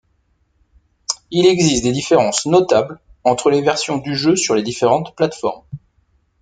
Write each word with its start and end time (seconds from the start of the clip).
Il 1.29 1.45
existe 1.45 1.83
des 1.83 1.91
différences 1.91 2.47
notables 2.47 2.99
entre 3.23 3.51
les 3.51 3.61
versions 3.61 3.97
du 3.99 4.15
jeu 4.15 4.35
sur 4.35 4.55
les 4.55 4.63
différentes 4.63 5.15
plateformes. 5.15 5.61